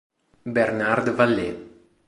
Bernard 0.55 1.11
Vallée 1.13 1.53